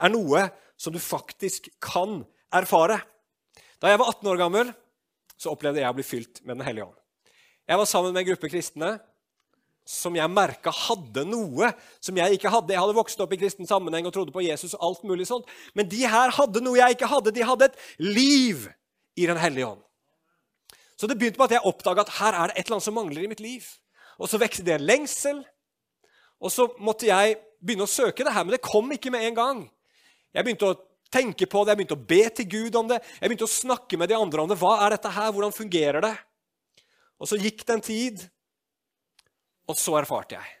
[0.00, 0.48] er noe
[0.80, 2.98] som du faktisk kan erfare.
[3.78, 4.72] Da jeg var 18 år gammel,
[5.38, 6.98] så opplevde jeg å bli fylt med Den hellige ånd.
[7.68, 8.90] Jeg var sammen med en gruppe kristne
[9.84, 11.68] som jeg merka hadde noe
[12.02, 12.72] som jeg ikke hadde.
[12.72, 15.48] Jeg hadde vokst opp i kristen sammenheng og trodde på Jesus og alt mulig sånt.
[15.76, 17.34] Men de her hadde noe jeg ikke hadde.
[17.36, 18.68] De hadde et liv
[19.14, 19.82] i Den hellige ånd.
[20.96, 22.96] Så det begynte med at jeg oppdaga at her er det et eller annet som
[22.96, 23.66] mangler i mitt liv.
[24.18, 25.42] Og så vekste det en lengsel.
[26.40, 29.38] Og så måtte jeg begynne å søke det her, men det kom ikke med en
[29.38, 29.62] gang.
[30.34, 30.78] Jeg begynte å
[31.14, 33.98] tenke på det, jeg begynte å be til Gud om det, jeg begynte å snakke
[34.00, 34.58] med de andre om det.
[34.60, 35.30] Hva er dette her?
[35.34, 36.14] Hvordan fungerer det?
[37.22, 38.24] Og så gikk det en tid,
[39.70, 40.52] og så erfarte jeg.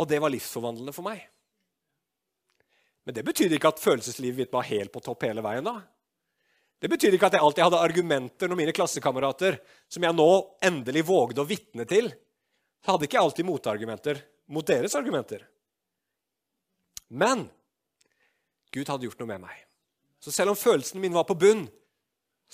[0.00, 1.22] Og det var livsforvandlende for meg.
[3.04, 5.64] Men det betydde ikke at følelseslivet mitt var helt på topp hele veien.
[5.64, 5.82] da.
[6.80, 10.30] Det betydde ikke at jeg alltid hadde argumenter når mine klassekamerater, som jeg nå
[10.64, 12.10] endelig vågde å vitne til,
[12.84, 14.20] hadde ikke alltid motargumenter
[14.52, 15.46] mot deres argumenter.
[17.08, 17.46] Men
[18.74, 19.62] Gud hadde gjort noe med meg.
[20.20, 21.66] Så selv om følelsene mine var på bunn,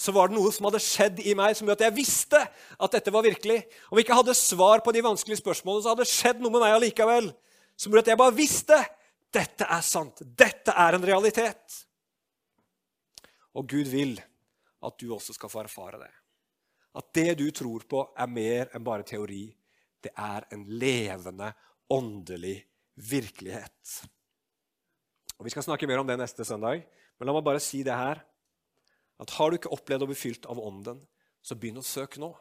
[0.00, 2.94] så var det noe som hadde skjedd i meg som gjorde at jeg visste at
[2.94, 3.58] dette var virkelig.
[3.90, 6.64] Om vi ikke hadde svar på de vanskelige spørsmålene, så hadde det skjedd noe med
[6.64, 7.28] meg allikevel.
[7.76, 8.78] Som gjorde at jeg bare visste
[9.30, 10.22] dette er sant.
[10.24, 11.76] Dette er en realitet.
[13.60, 14.16] Og Gud vil
[14.80, 16.10] at du også skal få erfare det.
[16.96, 19.44] At det du tror på, er mer enn bare teori.
[20.00, 21.52] Det er en levende,
[21.92, 22.56] åndelig
[22.96, 24.00] virkelighet.
[25.36, 26.82] Og Vi skal snakke mer om det neste søndag,
[27.18, 28.24] men la meg bare si det her.
[29.20, 31.02] At Har du ikke opplevd å bli fylt av Ånden,
[31.44, 32.32] så begynn å søke nå.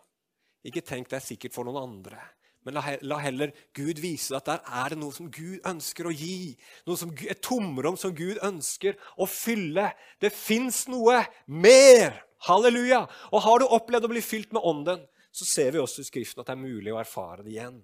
[0.68, 2.20] Ikke tenk det er sikkert for noen andre.
[2.68, 6.14] Men la, heller Gud vise deg at der er det noe som Gud ønsker å
[6.14, 6.58] gi.
[6.88, 9.90] Noe som, et tomrom som Gud ønsker å fylle.
[10.20, 12.20] Det fins noe mer!
[12.48, 13.06] Halleluja!
[13.32, 16.44] Og har du opplevd å bli fylt med Ånden, så ser vi også i Skriften
[16.44, 17.80] at det er mulig å erfare det igjen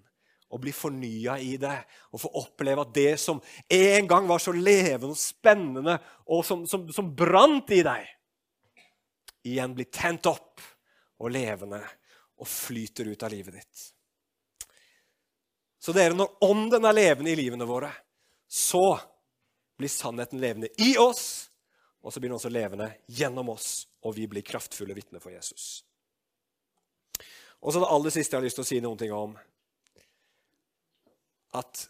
[0.46, 1.76] og bli fornya i det.
[2.14, 5.96] Og få oppleve at det som en gang var så levende og spennende,
[6.30, 8.06] og som, som, som brant i deg,
[9.46, 10.62] igjen blir tent opp
[11.22, 11.80] og levende
[12.36, 13.84] og flyter ut av livet ditt.
[15.80, 17.92] Så dere, når Ånden er levende i livene våre,
[18.48, 18.98] så
[19.78, 21.48] blir sannheten levende i oss,
[22.02, 25.84] og så blir den også levende gjennom oss, og vi blir kraftfulle vitner for Jesus.
[27.60, 29.36] Og så Det aller siste jeg har lyst til å si noen ting om,
[31.56, 31.86] at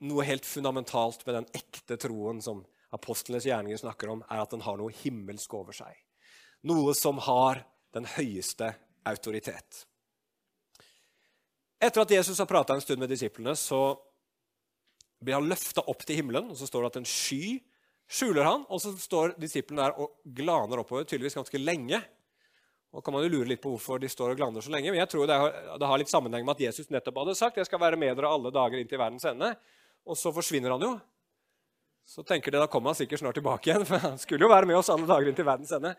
[0.00, 2.64] noe helt fundamentalt med den ekte troen som
[2.96, 5.94] apostlenes gjerninger snakker om, er at den har noe himmelsk over seg.
[6.68, 7.62] Noe som har
[7.94, 8.74] den høyeste
[9.08, 9.84] autoritet.
[11.80, 13.96] Etter at Jesus har prata en stund med disiplene, så
[15.20, 16.50] blir han løfta opp til himmelen.
[16.52, 17.58] og Så står det at en sky
[18.10, 22.00] skjuler han, og så står disiplene der og glaner oppover tydeligvis ganske lenge.
[22.90, 24.98] Og kan man jo lure litt på hvorfor de står og glaner så lenge, men
[24.98, 28.00] jeg tror det har, litt sammenheng med at Jesus nettopp hadde sagt jeg skal være
[28.00, 29.52] med dere alle dager inntil verdens ende.
[30.04, 30.94] Og så forsvinner han jo.
[32.10, 34.68] Så tenker de, da kommer han sikkert snart tilbake igjen, for han skulle jo være
[34.68, 35.94] med oss alle dager inntil verdens ende.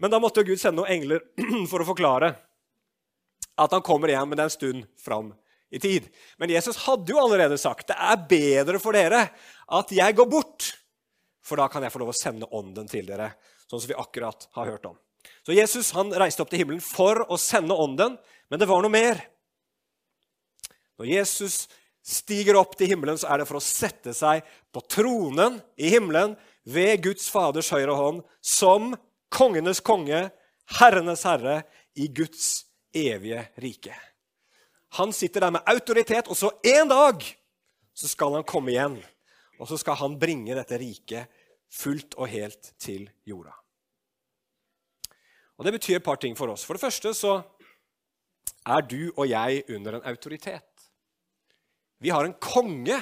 [0.00, 1.22] Men da måtte Gud sende noen engler
[1.70, 2.34] for å forklare
[3.54, 5.30] at han kommer igjen, men det er stund fram
[5.74, 6.08] i tid.
[6.38, 9.28] Men Jesus hadde jo allerede sagt det er bedre for dere
[9.74, 10.72] at jeg går bort,
[11.44, 13.32] for da kan jeg få lov å sende ånden til dere,
[13.68, 14.98] sånn som vi akkurat har hørt om.
[15.44, 18.18] Så Jesus han reiste opp til himmelen for å sende ånden,
[18.50, 19.22] men det var noe mer.
[21.00, 21.64] Når Jesus
[22.04, 26.36] stiger opp til himmelen, så er det for å sette seg på tronen i himmelen
[26.68, 28.92] ved Guds Faders høyre hånd som
[29.28, 30.28] kongenes konge,
[30.78, 31.62] herrenes herre,
[31.94, 33.94] i Guds evige rike.
[34.98, 37.24] Han sitter der med autoritet, og så en dag
[37.94, 38.98] så skal han komme igjen.
[39.58, 41.42] Og så skal han bringe dette riket
[41.74, 43.54] fullt og helt til jorda.
[45.58, 46.64] Og Det betyr et par ting for oss.
[46.66, 47.36] For det første så
[48.66, 50.88] er du og jeg under en autoritet.
[52.02, 52.98] Vi har en konge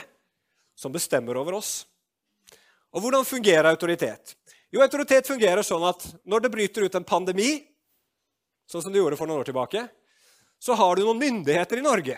[0.76, 1.86] som bestemmer over oss.
[2.92, 4.36] Og hvordan fungerer autoritet?
[4.72, 7.58] Jo, autoritet fungerer sånn at når det bryter ut en pandemi,
[8.64, 9.84] sånn som det gjorde for noen år tilbake,
[10.62, 12.16] så har du noen myndigheter i Norge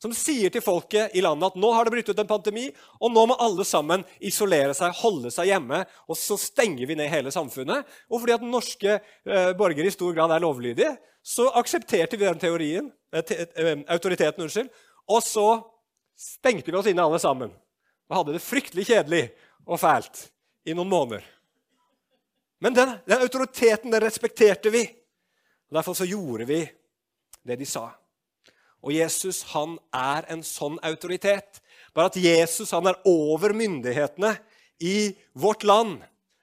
[0.00, 2.68] som sier til folket i landet at nå har det blitt ut en pandemi,
[3.04, 7.10] og nå må alle sammen isolere seg, holde seg hjemme, og så stenger vi ned
[7.12, 7.88] hele samfunnet.
[8.08, 12.40] Og fordi at norske eh, borgere i stor grad er lovlydige, så aksepterte vi den
[12.40, 14.70] teorien, eh, te, eh, autoriteten, unnskyld,
[15.10, 15.48] og så
[16.16, 17.52] stengte vi oss inne alle sammen
[18.10, 19.26] og hadde det fryktelig kjedelig
[19.66, 20.24] og fælt
[20.64, 21.28] i noen måneder.
[22.60, 24.84] Men den, den autoriteten den respekterte vi.
[25.70, 26.60] og Derfor så gjorde vi
[27.42, 27.88] det de sa.
[28.84, 31.60] Og Jesus han er en sånn autoritet.
[31.96, 34.34] Bare at Jesus han er over myndighetene
[34.84, 35.98] i vårt land.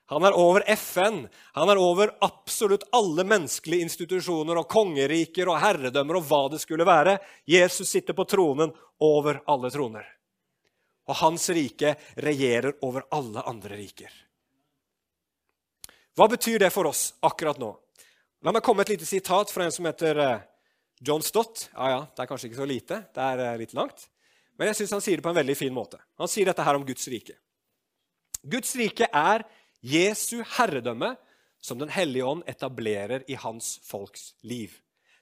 [0.07, 6.21] Han er over FN, han er over absolutt alle menneskelige institusjoner og kongeriker og herredømmer
[6.21, 7.17] og hva det skulle være.
[7.43, 8.71] Jesus sitter på tronen
[9.03, 10.05] over alle troner.
[11.11, 14.13] Og hans rike regjerer over alle andre riker.
[16.17, 17.75] Hva betyr det for oss akkurat nå?
[18.41, 20.45] La meg komme et lite sitat fra en som heter eh,
[21.05, 24.07] John Stott ja, ja, det er kanskje ikke så lite, det er eh, litt langt.
[24.57, 25.99] Men jeg syns han sier det på en veldig fin måte.
[26.17, 27.37] Han sier dette her om Guds rike.
[28.41, 29.45] Guds rike er
[29.85, 31.13] Jesu herredømme
[31.61, 34.71] som Den hellige ånd etablerer i hans folks liv.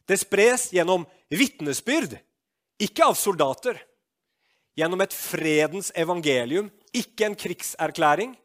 [0.06, 2.18] Det spres gjennom vitnesbyrd,
[2.78, 3.80] ikke av soldater.
[4.76, 8.36] Gjennom et fredens evangelium, ikke en krigserklæring.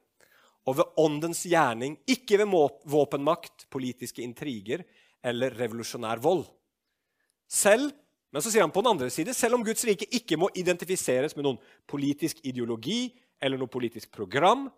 [0.68, 2.50] Og ved åndens gjerning, ikke ved
[2.84, 4.84] våpenmakt, politiske intriger
[5.24, 6.44] eller revolusjonær vold.
[7.50, 7.90] Selv,
[8.30, 11.34] men så sier han på den andre side, selv om Guds rike ikke må identifiseres
[11.36, 11.58] med noen
[11.90, 13.08] politisk ideologi
[13.42, 14.68] eller noe politisk program,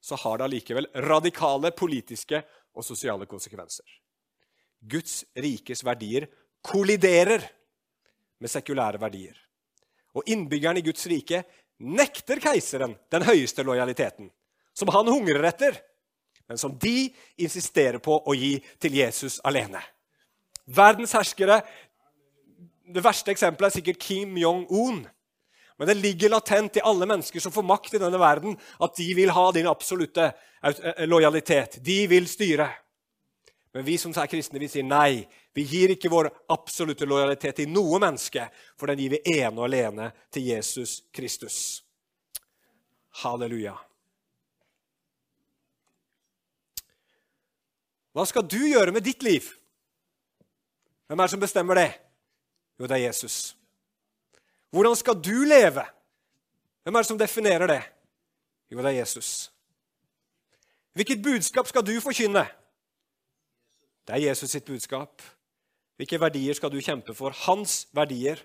[0.00, 2.40] så har det allikevel radikale politiske
[2.74, 3.86] og sosiale konsekvenser.
[4.80, 6.26] Guds rikes verdier
[6.64, 7.44] kolliderer
[8.40, 9.36] med sekulære verdier.
[10.14, 11.42] Og innbyggerne i Guds rike
[11.84, 14.28] nekter keiseren den høyeste lojaliteten,
[14.74, 15.78] som han hungrer etter,
[16.48, 17.08] men som de
[17.40, 19.80] insisterer på å gi til Jesus alene.
[20.64, 21.62] Verdens herskere
[22.84, 25.04] det verste eksempelet er sikkert Kim Jong-un.
[25.78, 29.06] Men det ligger latent i alle mennesker som får makt i denne verden, at de
[29.16, 30.28] vil ha din absolutte
[30.62, 31.80] eh, lojalitet.
[31.82, 32.68] De vil styre.
[33.74, 35.24] Men vi som er kristne, vi sier nei.
[35.54, 38.46] Vi gir ikke vår absolutte lojalitet til noe menneske,
[38.78, 41.58] for den gir vi ene og alene til Jesus Kristus.
[43.24, 43.74] Halleluja.
[48.14, 49.46] Hva skal du gjøre med ditt liv?
[51.08, 51.90] Hvem er det som bestemmer det?
[52.78, 53.56] Jo, det er Jesus.
[54.74, 55.82] Hvordan skal du leve?
[56.82, 57.82] Hvem er det som definerer det?
[58.70, 59.50] Jo, det er Jesus.
[60.94, 62.46] Hvilket budskap skal du forkynne?
[64.06, 65.22] Det er Jesus sitt budskap.
[65.98, 67.34] Hvilke verdier skal du kjempe for?
[67.46, 68.38] Hans verdier.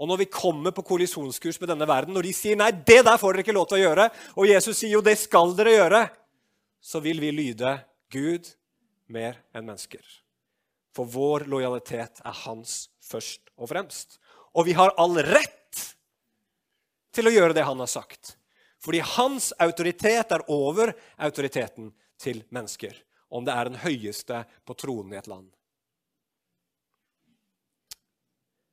[0.00, 3.16] Og når vi kommer på kollisjonskurs med denne verden, når de sier 'nei, det der
[3.16, 6.08] får dere ikke lov til å gjøre', og Jesus sier 'jo, det skal dere gjøre',
[6.80, 7.80] så vil vi lyde
[8.12, 8.44] Gud
[9.12, 10.02] mer enn mennesker.
[10.96, 14.18] For vår lojalitet er hans først og fremst.
[14.56, 15.82] Og vi har all rett
[17.16, 18.36] til å gjøre det han har sagt.
[18.82, 21.90] Fordi hans autoritet er over autoriteten
[22.20, 22.96] til mennesker.
[23.28, 25.48] Om det er den høyeste på tronen i et land.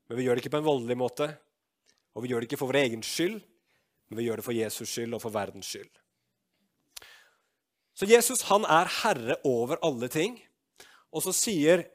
[0.08, 1.28] Men vi gjør det ikke på en voldelig måte,
[2.14, 3.40] og vi gjør det ikke for vår egen skyld,
[4.10, 5.90] men vi gjør det for Jesus skyld og for verdens skyld.
[7.94, 10.40] Så Jesus han er herre over alle ting.
[11.14, 11.86] Og så sier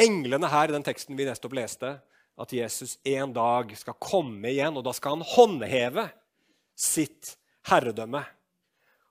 [0.00, 1.94] englene her i den teksten vi nettopp leste,
[2.36, 6.08] at Jesus en dag skal komme igjen, og da skal han håndheve
[6.76, 7.36] sitt
[7.70, 8.22] herredømme.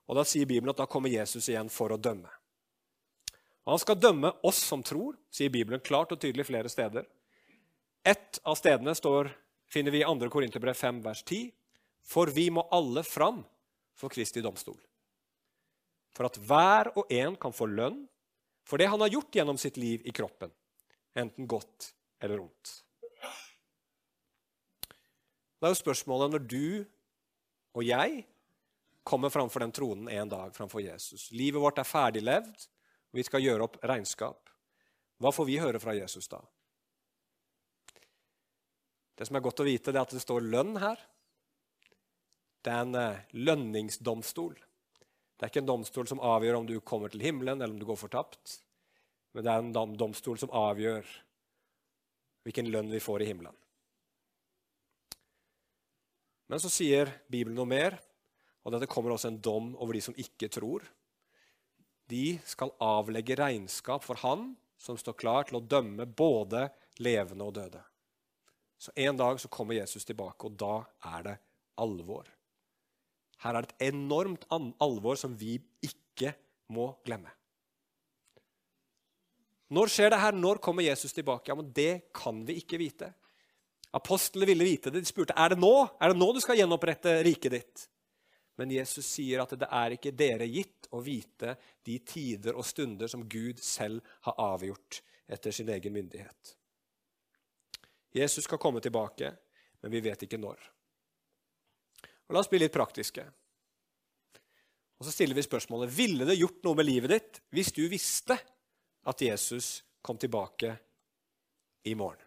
[0.06, 2.30] Og Da sier Bibelen at da kommer Jesus igjen for å dømme.
[3.66, 7.08] Og Han skal dømme oss som tror, sier Bibelen klart og tydelig flere steder.
[8.06, 9.32] Ett av stedene står,
[9.66, 10.30] finner vi i 2.
[10.30, 11.50] Korinterbrev 5, vers 10.
[12.06, 13.42] For vi må alle fram
[13.98, 14.78] for Kristi domstol.
[16.16, 18.06] For at hver og en kan få lønn
[18.66, 20.50] for det han har gjort gjennom sitt liv i kroppen,
[21.14, 21.92] enten godt
[22.24, 22.72] eller ondt.
[25.56, 26.64] Det er jo spørsmålet når du
[27.76, 28.24] og jeg
[29.06, 31.28] kommer framfor den tronen en dag framfor Jesus.
[31.30, 32.66] Livet vårt er ferdiglevd,
[33.12, 34.50] og vi skal gjøre opp regnskap.
[35.22, 36.40] Hva får vi høre fra Jesus da?
[39.16, 40.98] Det som er godt å vite, det er at det står lønn her.
[42.66, 44.56] Det er en eh, lønningsdomstol.
[45.36, 47.86] Det er ikke en domstol som avgjør om du kommer til himmelen eller om du
[47.88, 48.58] går fortapt.
[49.36, 51.04] Men det er en domstol som avgjør
[52.46, 53.56] hvilken lønn vi får i himmelen.
[56.46, 57.98] Men så sier Bibelen noe mer,
[58.64, 60.86] og dette kommer også en dom over de som ikke tror.
[62.06, 66.68] De skal avlegge regnskap for Han som står klar til å dømme både
[67.02, 67.82] levende og døde.
[68.78, 70.84] Så En dag så kommer Jesus tilbake, og da
[71.16, 71.36] er det
[71.80, 72.28] alvor.
[73.44, 76.32] Her er det et enormt alvor som vi ikke
[76.72, 77.32] må glemme.
[79.74, 80.36] Når skjer det her?
[80.38, 81.50] Når kommer Jesus tilbake?
[81.50, 83.12] Ja, men Det kan vi ikke vite.
[83.96, 85.02] Apostlene ville vite det.
[85.02, 87.88] De spurte er det nå Er det nå du skal gjenopprette riket ditt.
[88.56, 93.10] Men Jesus sier at det er ikke dere gitt å vite de tider og stunder
[93.10, 96.56] som Gud selv har avgjort etter sin egen myndighet.
[98.16, 99.32] Jesus skal komme tilbake,
[99.82, 100.62] men vi vet ikke når.
[102.26, 103.24] Og La oss bli litt praktiske.
[104.96, 108.38] Og Så stiller vi spørsmålet ville det gjort noe med livet ditt hvis du visste
[109.06, 110.72] at Jesus kom tilbake
[111.86, 112.22] i morgen.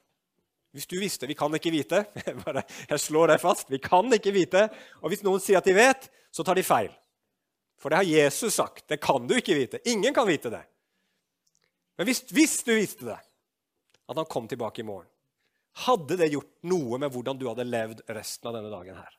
[0.71, 2.03] Hvis du visste Vi kan ikke vite.
[2.91, 3.71] Jeg slår deg fast.
[3.71, 4.67] Vi kan ikke vite.
[5.01, 6.91] Og hvis noen sier at de vet, så tar de feil.
[7.79, 8.85] For det har Jesus sagt.
[8.91, 9.81] Det kan du ikke vite.
[9.89, 10.61] Ingen kan vite det.
[11.97, 13.17] Men hvis, hvis du visste det,
[14.09, 15.09] at han kom tilbake i morgen,
[15.85, 19.18] hadde det gjort noe med hvordan du hadde levd resten av denne dagen her?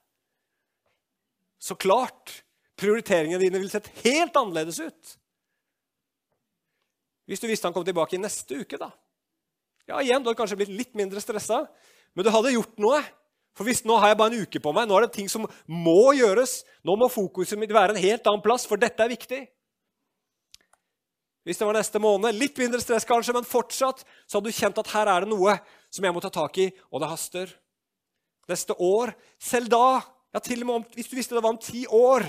[1.60, 2.40] Så klart!
[2.80, 5.16] Prioriteringene dine ville sett helt annerledes ut.
[7.28, 8.88] Hvis du visste han kom tilbake i neste uke, da.
[9.84, 11.66] Ja, igjen, Du hadde kanskje blitt litt mindre stressa,
[12.14, 13.02] men du hadde gjort noe.
[13.58, 15.44] For hvis nå har jeg bare en uke på meg, nå er det ting som
[15.66, 16.62] må gjøres.
[16.86, 19.40] Nå må fokuset mitt være en helt annen plass, for dette er viktig.
[21.44, 24.80] Hvis det var neste måned, litt mindre stress kanskje, men fortsatt så hadde du kjent
[24.80, 25.56] at her er det noe
[25.90, 27.52] som jeg må ta tak i, og det haster.
[28.50, 30.00] Neste år, selv da,
[30.34, 32.26] ja til og med om, hvis du visste det var om ti år,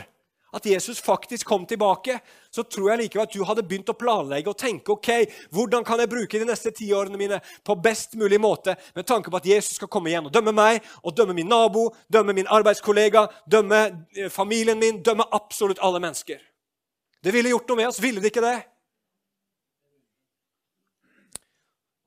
[0.52, 2.20] at Jesus faktisk kom tilbake,
[2.52, 5.10] så tror jeg likevel at du hadde begynt å planlegge og tenke ok,
[5.56, 9.32] hvordan kan jeg bruke de neste ti årene mine på best mulig måte med tanke
[9.32, 12.52] på at Jesus skal komme igjen og dømme meg, og dømme min nabo, dømme min
[12.52, 13.80] arbeidskollega, dømme
[14.18, 16.44] eh, familien min, dømme absolutt alle mennesker.
[17.24, 18.58] Det ville gjort noe med oss, ville det ikke det?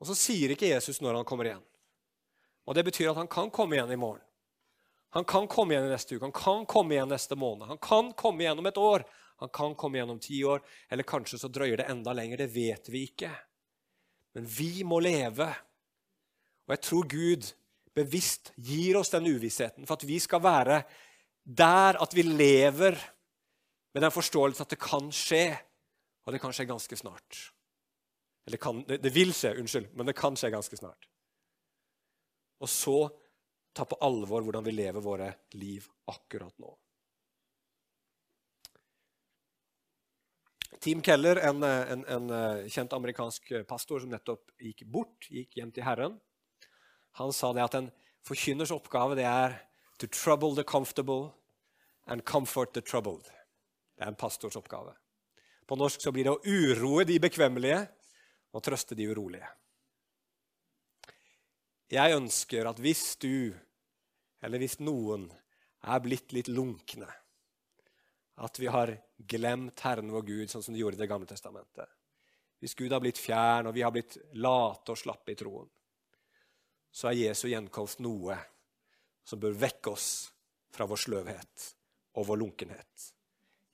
[0.04, 1.64] Og så sier ikke Jesus når han kommer igjen.
[2.68, 4.20] Og Det betyr at han kan komme igjen i morgen.
[5.14, 8.42] Han kan komme igjen neste uke, han kan komme igjen neste måned, han kan komme
[8.42, 9.04] igjen om et år,
[9.42, 12.42] han kan komme igjen om ti år, eller kanskje så drøyer det enda lenger.
[12.42, 13.30] Det vet vi ikke.
[14.34, 15.48] Men vi må leve.
[16.66, 17.50] Og jeg tror Gud
[17.94, 20.82] bevisst gir oss den uvissheten for at vi skal være
[21.44, 22.96] der at vi lever
[23.94, 25.52] med den forståelsen at det kan skje,
[26.24, 27.40] og det kan skje ganske snart.
[28.48, 31.06] Eller kan, det, det vil skje, unnskyld, men det kan skje ganske snart.
[32.64, 32.98] Og så
[33.74, 36.72] ta på alvor hvordan vi lever våre liv akkurat nå.
[40.84, 45.70] Team Keller, en, en, en, eh, kjent amerikansk pastor som nettopp gikk bort, gikk hjem
[45.72, 46.18] til Herren,
[47.18, 47.92] han sa det at en
[48.26, 49.56] forkynners oppgave det er
[50.02, 51.32] to trouble the comfortable
[52.06, 53.30] and comfort the troubled.
[53.94, 54.96] Det er en pastors oppgave.
[55.66, 57.84] På norsk så blir det å uroe de bekvemmelige
[58.52, 59.46] og trøste de urolige.
[61.92, 63.52] Jeg ønsker at hvis du,
[64.44, 65.28] eller hvis noen,
[65.84, 67.10] er blitt litt lunkne
[68.40, 71.86] At vi har glemt Herren vår Gud sånn som de gjorde i Det gamle testamentet.
[72.58, 75.68] Hvis Gud har blitt fjern, og vi har blitt late og slappe i troen,
[76.90, 78.38] så er Jesu gjenkomst noe
[79.26, 80.08] som bør vekke oss
[80.72, 81.68] fra vår sløvhet
[82.16, 83.10] og vår lunkenhet.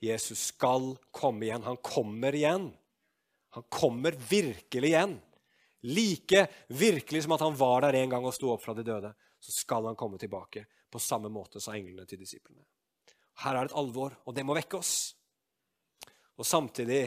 [0.01, 1.67] Jesus skal komme igjen.
[1.69, 2.71] Han kommer igjen.
[3.57, 5.19] Han kommer virkelig igjen.
[5.83, 9.15] Like virkelig som at han var der en gang og sto opp fra de døde,
[9.41, 12.67] så skal han komme tilbake på samme måte, sa englene til disiplene.
[13.41, 15.15] Her er det et alvor, og det må vekke oss.
[16.37, 17.05] Og Samtidig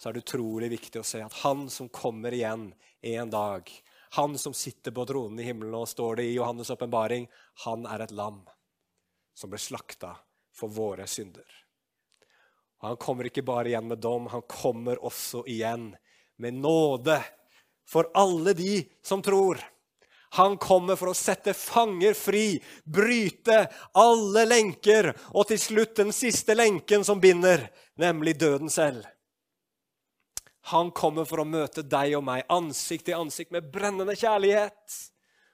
[0.00, 3.70] så er det utrolig viktig å se at han som kommer igjen en dag,
[4.10, 7.28] Han som sitter på tronen i himmelen, og står det i Johannes' åpenbaring,
[7.62, 8.40] han er et lam
[9.38, 10.16] som ble slakta
[10.50, 11.46] for våre synder.
[12.80, 15.92] Og Han kommer ikke bare igjen med dom, han kommer også igjen
[16.42, 17.20] med nåde
[17.90, 19.58] for alle de som tror.
[20.38, 23.64] Han kommer for å sette fanger fri, bryte
[23.98, 27.66] alle lenker, og til slutt den siste lenken som binder,
[27.98, 29.08] nemlig døden selv.
[30.70, 35.00] Han kommer for å møte deg og meg ansikt til ansikt med brennende kjærlighet.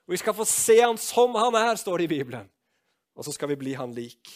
[0.05, 2.51] Og Vi skal få se han som han er, står det i Bibelen.
[3.17, 4.29] Og så skal vi bli han lik.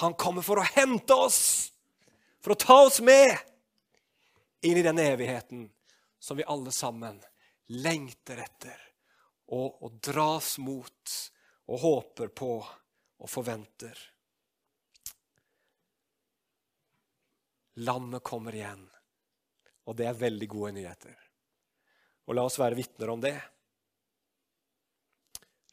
[0.00, 1.68] Han kommer for å hente oss,
[2.40, 3.36] for å ta oss med
[4.64, 5.68] inn i den evigheten
[6.24, 7.18] som vi alle sammen
[7.66, 8.80] lengter etter
[9.52, 11.16] og, og dras mot
[11.68, 13.98] og håper på og forventer.
[17.84, 18.86] Lammet kommer igjen,
[19.84, 21.20] og det er veldig gode nyheter.
[22.24, 23.36] Og la oss være vitner om det.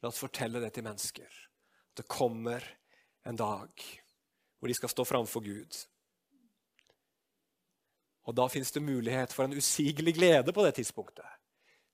[0.04, 1.32] La oss fortelle det til mennesker.
[1.95, 2.68] Det kommer
[3.24, 3.88] en dag
[4.60, 5.80] hvor de skal stå framfor Gud.
[8.32, 11.28] Og da fins det mulighet for en usigelig glede på det tidspunktet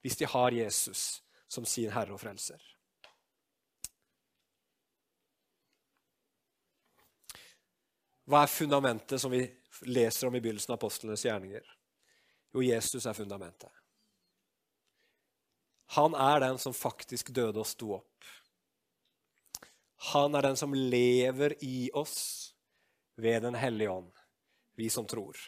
[0.05, 2.61] hvis de har Jesus som sin herre og frelser.
[8.29, 9.41] Hva er fundamentet som vi
[9.89, 11.65] leser om i begynnelsen av apostlenes gjerninger?
[12.53, 13.73] Jo, Jesus er fundamentet.
[15.97, 18.31] Han er den som faktisk døde og sto opp.
[20.13, 22.53] Han er den som lever i oss
[23.17, 24.11] ved Den hellige ånd,
[24.77, 25.39] vi som tror.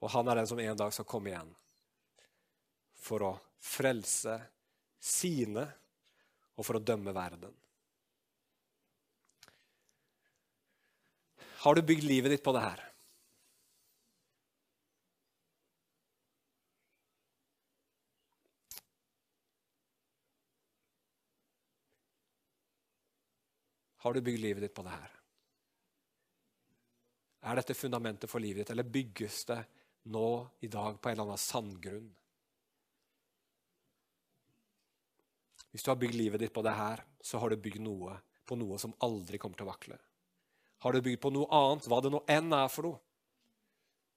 [0.00, 1.50] Og han er den som en dag skal komme igjen
[3.00, 4.36] for å frelse
[5.00, 5.64] sine
[6.56, 7.52] og for å dømme verden.
[11.60, 12.86] Har du bygd livet ditt på det her?
[24.00, 25.16] Har du bygd livet ditt på det her?
[27.52, 29.60] Er dette fundamentet for livet ditt, eller bygges det
[30.02, 32.08] nå i dag på en eller annen sandgrunn?
[35.70, 38.16] Hvis du har bygd livet ditt på det her, så har du bygd noe
[38.48, 39.98] på noe som aldri kommer til å vakle.
[40.82, 42.98] Har du bygd på noe annet, hva det nå enn er for noe,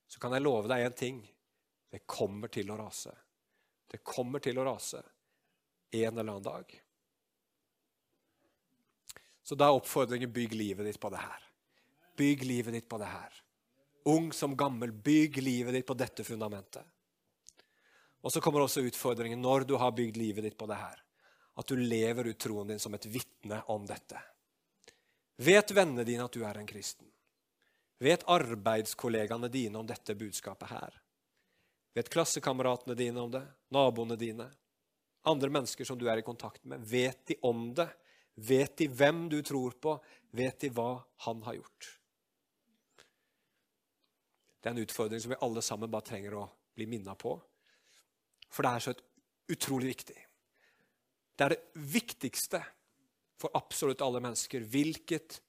[0.09, 1.19] så kan jeg love deg én ting.
[1.93, 3.13] Det kommer til å rase.
[3.89, 5.03] Det kommer til å rase
[5.93, 6.73] en eller annen dag.
[9.43, 11.45] Så da er oppfordringen bygg livet ditt på det her.
[12.17, 13.42] Bygg livet ditt på det her.
[14.09, 16.83] Ung som gammel, bygg livet ditt på dette fundamentet.
[18.23, 20.99] Og så kommer også utfordringen når du har bygd livet ditt på det her
[21.53, 24.17] at du lever ut troen din som et vitne om dette.
[25.37, 27.07] Vet vennene dine at du er en kristen?
[28.01, 30.97] Vet arbeidskollegaene dine om dette budskapet her?
[31.93, 33.43] Vet klassekameratene dine om det?
[33.69, 34.49] Naboene dine?
[35.29, 36.81] Andre mennesker som du er i kontakt med?
[36.81, 37.87] Vet de om det?
[38.35, 39.97] Vet de hvem du tror på?
[40.33, 41.91] Vet de hva han har gjort?
[44.64, 47.34] Det er en utfordring som vi alle sammen bare trenger å bli minna på.
[48.47, 48.93] For det er så
[49.51, 50.16] utrolig viktig.
[51.36, 52.61] Det er det viktigste
[53.41, 54.64] for absolutt alle mennesker.
[54.64, 55.41] Hvilket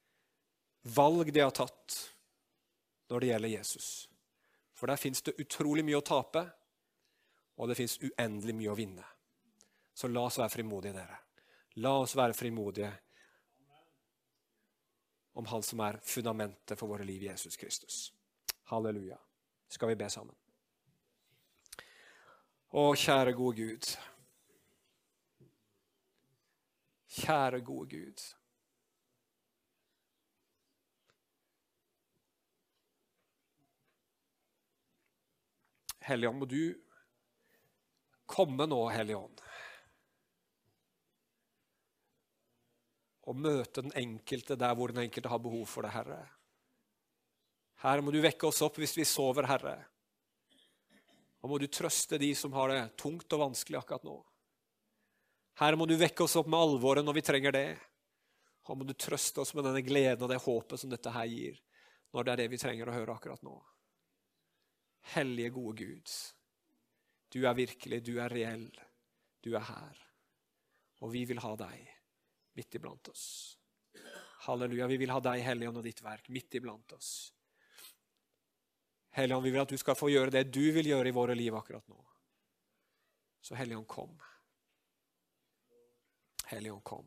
[0.97, 2.01] valg de har tatt
[3.13, 3.89] når det gjelder Jesus.
[4.75, 6.43] For der fins det utrolig mye å tape,
[7.55, 9.07] og det fins uendelig mye å vinne.
[9.95, 11.21] Så la oss være frimodige, dere.
[11.87, 12.91] La oss være frimodige
[15.39, 18.13] om Han som er fundamentet for våre liv, Jesus Kristus.
[18.71, 19.19] Halleluja.
[19.69, 20.37] Skal vi be sammen?
[22.75, 23.91] Å, kjære gode Gud.
[27.15, 28.25] Kjære, gode Gud.
[36.05, 36.75] Helligånd, må du
[38.29, 39.41] komme nå, Helligånd,
[43.25, 46.19] Og møte den enkelte der hvor den enkelte har behov for det, Herre.
[47.85, 49.75] Her må du vekke oss opp hvis vi sover, Herre.
[51.45, 54.15] Og må du trøste de som har det tungt og vanskelig akkurat nå.
[55.61, 57.69] Her må du vekke oss opp med alvoret når vi trenger det.
[58.65, 61.61] Og må du trøste oss med denne gleden og det håpet som dette her gir,
[62.17, 63.59] når det er det vi trenger å høre akkurat nå.
[65.13, 66.17] Hellige, gode Gud.
[67.29, 68.71] Du er virkelig, du er reell,
[69.45, 70.01] du er her.
[71.05, 71.85] Og vi vil ha deg
[72.57, 73.29] midt iblant oss.
[74.49, 77.34] Halleluja, vi vil ha deg, Helligånd, og ditt verk midt iblant oss.
[79.15, 81.55] Helligånd, vi vil at du skal få gjøre det du vil gjøre i våre liv
[81.55, 82.01] akkurat nå.
[83.45, 84.15] Så Helligånd, kom.
[86.51, 87.07] Helligånd, kom.